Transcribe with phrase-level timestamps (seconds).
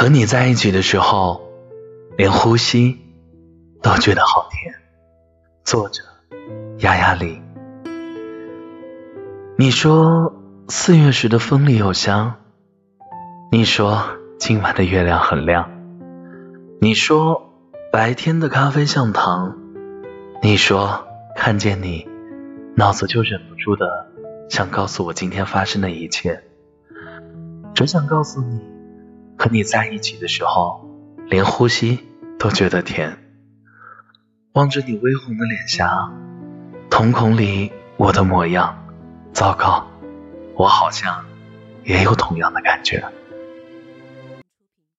[0.00, 1.42] 和你在一起的时候，
[2.16, 2.98] 连呼吸
[3.82, 4.74] 都觉得好甜。
[5.62, 6.02] 作者：
[6.78, 7.42] 丫丫里。
[9.58, 10.32] 你说
[10.68, 12.36] 四月时的风里有香，
[13.52, 14.02] 你说
[14.38, 15.70] 今晚的月亮很亮，
[16.80, 17.52] 你说
[17.92, 19.58] 白天的咖啡像糖，
[20.42, 21.04] 你说
[21.36, 22.08] 看见你，
[22.74, 24.06] 脑子就忍不住的
[24.48, 26.42] 想告诉我今天发生的一切，
[27.74, 28.62] 只想告诉你，
[29.40, 30.86] 和你在一起的时候，
[31.30, 31.98] 连呼吸
[32.38, 33.16] 都觉得甜。
[34.52, 36.12] 望着你微红的脸颊，
[36.90, 38.76] 瞳孔里我的模样。
[39.32, 39.86] 糟糕，
[40.56, 41.24] 我好像
[41.84, 43.02] 也有同样的感觉。